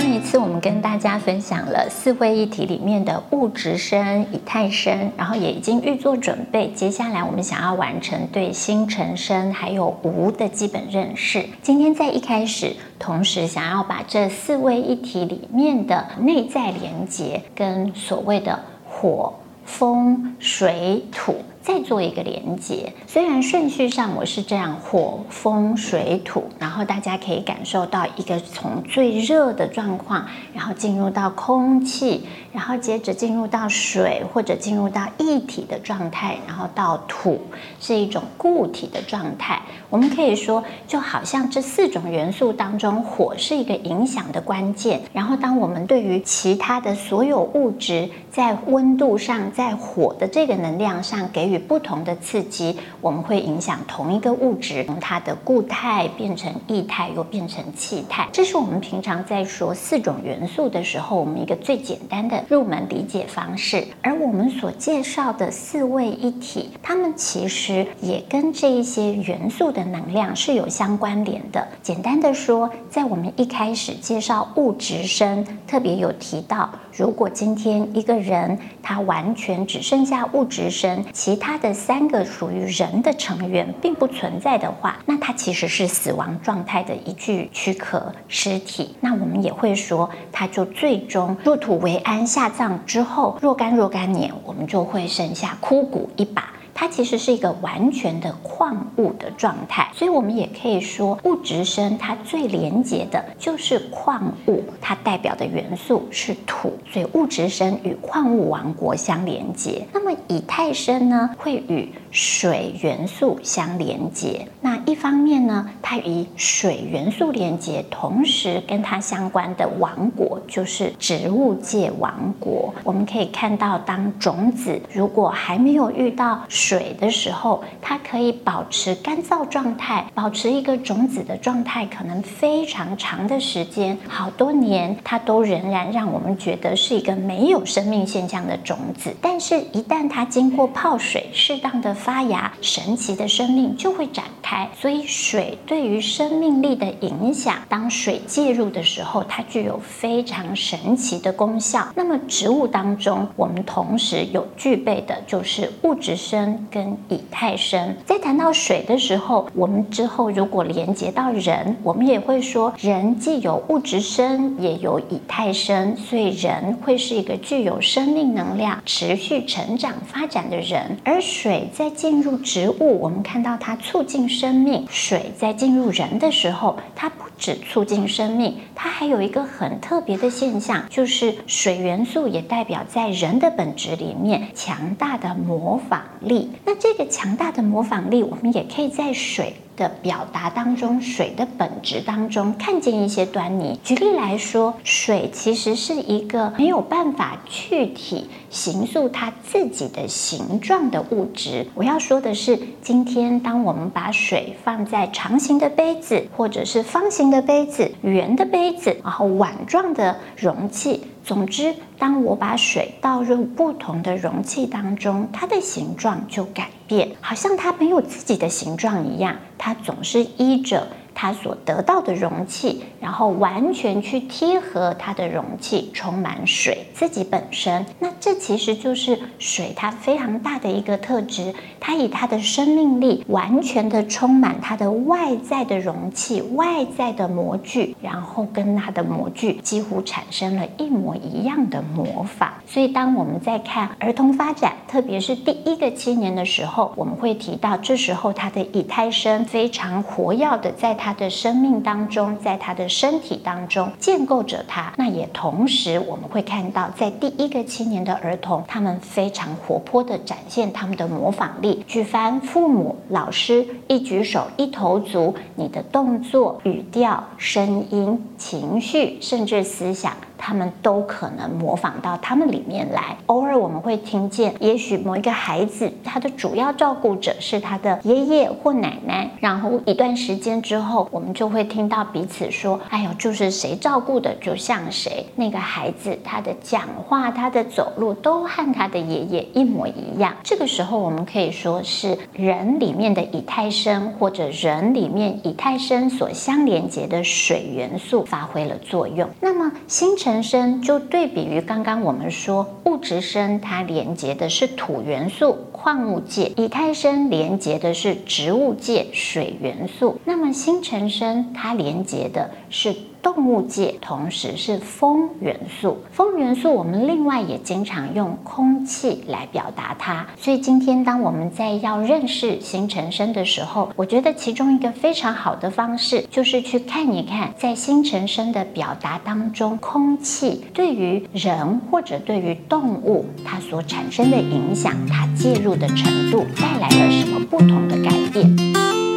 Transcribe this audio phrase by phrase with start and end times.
[0.00, 6.70] 上一次我们跟大家分享了四位一体里面的物质身、以太身，然后也已经预做准备。
[6.70, 11.44] 接下来我们想要完成对星辰身还有无的基本认识。
[11.60, 18.58] 今天在一开始，同时想要把这四位一体里面的内在连接跟所谓的
[18.88, 19.34] 火、
[19.66, 21.34] 风、水、土。
[21.62, 37.38] 再做一个连接，虽然顺序上我是这样火、风、水、土，然后大家可以感受到一个从最热的状况，然后进入到空气，然后接着进入到水，或者进入到液体的状态，然后到土
[37.78, 39.60] 是一种固体的状态。
[39.90, 45.02] 我们可以说，就好像这四种元素当中，火是一个影响的关键。
[45.12, 58.28] 然后，当我们对于其他的所有物质在温度上，在火的这个能量上给与不同的刺激，我们会影响同一个物质，从它的固态变成液态，又变成气态。
[58.32, 63.84] 这是我们平常在说四种元素的时候，我们一个最简单的入门理解方式。
[64.02, 71.66] 而我们所介绍的四位一体，它们其实也跟这一些元素的能量是有相关联的。
[71.82, 88.94] 简单的说，在我们一开始介绍物质身，特别有提到，如果今天一个人他完全只剩下物质身，其他的三个属于人的成员并不存在的话，那它其实是死亡状态的一具躯壳尸体。
[89.00, 96.49] 那我们也会说，它就最终入土为安，下葬之后若干若干年，我们就会剩下枯骨一把。
[96.80, 109.86] 它其实是一个完全的矿物的状态，所以我们也可以说，物质生它最连接的就是矿物，它代表的元素是土，所以物质生与矿物王国相连接。
[109.92, 114.48] 那么以太生呢，会与水元素相连接。
[114.62, 122.72] 那一方面呢，它与水元素连接，同时跟它相关的王国就是植物界王国。
[122.84, 139.12] 我们可以看到，当种子如果还没有遇到水水的时候，它可以保持干燥状态，保持一个种子的状态，可能非常长的时间，好多年，它都仍然让我们觉得是一个没有生命现象的种子。
[139.20, 144.70] 但是，一旦它经过泡水，适当的发芽，神奇的生命就会展开。
[144.80, 151.88] 所以，水对于生命力的影响，当水介入的时候，它具有非常神奇的功效。
[151.96, 170.96] 那么，植物当中，我们同时有具备的就是物质生跟以太身，在谈到水的时候，我们之后如果连接到人，我们也会说，人既有物质身，也有以太身，所以人会是一个具有生命能量、持续成长发展的人。
[171.04, 186.52] 而水在进入植物，我们看到它促进生命；水在进入人的时候，它不只促进生命，它还有一个很特别的现象，就是水元素也代表在人的本质里面强大的模仿力。
[186.66, 193.80] 那这个强大的模仿力，我们也可以在水的表达当中，水的本质当中看见一些端倪。
[193.82, 201.66] 举例来说，水其实是一个没有办法具体形塑它自己的形状的物质。
[201.74, 211.00] 我要说的是，今天当我们把水放在长形的杯子，或者是方形的杯子、圆的杯子，然后碗状的容器。
[211.24, 220.86] 总之，当我把水倒入不同的容器当中，它的形状就改变，好像它没有自己的形状一样，它总是依着。
[221.22, 227.84] 它所得到的容器，然后完全去贴合它的容器，充满水自己本身。
[227.98, 242.50] 那这其实就是水它非常大的一个特质，它以它的生命力完全的充满它的外在的容器、外在的模具，然后跟它的模具几乎产生了一模一样的模仿。
[242.66, 251.09] 所以当我们在看儿童发展，特别是第一个七年的时候，我们会提到这时候它的以太身非常活跃的在它。
[251.10, 254.92] 他的生命当中，在他的身体当中建构着他。
[254.96, 261.84] 那也同时，我们会看到，在第一个七年的儿童，他们非常活泼的展现他们的模仿力。
[261.88, 270.12] 举凡父母、老师一举手、一投足，你的动作、语调、声音、情绪，甚至思想。
[270.40, 273.16] 他们都可能模仿到他们里面来。
[273.26, 290.34] 偶尔我们会听见，也许某一个孩子，他的主要照顾者是他的爷爷或奶奶，然后一段时间之后，我们就会听到彼此说：“哎呦，就是谁照顾的就像谁。”那个孩子他的讲话、他的走路都和他的爷爷一模一样。
[290.42, 299.28] 这个时候，我们可以说是人里面的以太身，或者人里面以太身所相连接的水元素发挥了作用。
[299.40, 310.20] 那么星辰陈生就对比于刚刚我们说物质生，它连接的是土元素、矿物界；以太生连接的是植物界、水元素。
[310.24, 312.94] 那么新陈生它连接的是。
[313.22, 320.26] 动物界同时是风元素，风元素我们另外也经常用空气来表达它。
[320.38, 339.09] 所以今天当我们在要认识新陈生的时候，我觉得其中一个非常好的方式就是去看一看，在新陈生的表达当中，空气对于人或者对于动物它所产生的影响，它介入的程度带来了什么不同的改变。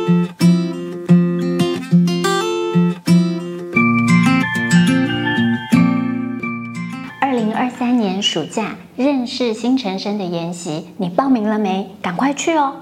[8.24, 11.92] 暑假认识新陈生的研习，你报名了没？
[12.02, 12.74] 赶快去哦！